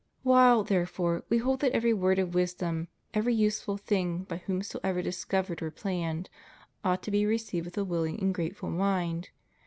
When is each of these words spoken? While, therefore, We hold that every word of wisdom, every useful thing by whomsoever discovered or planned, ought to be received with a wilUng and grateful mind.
While, 0.23 0.63
therefore, 0.63 1.23
We 1.29 1.37
hold 1.37 1.59
that 1.59 1.73
every 1.73 1.93
word 1.93 2.17
of 2.17 2.33
wisdom, 2.33 2.87
every 3.13 3.35
useful 3.35 3.77
thing 3.77 4.23
by 4.23 4.37
whomsoever 4.37 5.03
discovered 5.03 5.61
or 5.61 5.69
planned, 5.69 6.27
ought 6.83 7.03
to 7.03 7.11
be 7.11 7.23
received 7.27 7.65
with 7.65 7.77
a 7.77 7.85
wilUng 7.85 8.19
and 8.19 8.33
grateful 8.33 8.71
mind. 8.71 9.29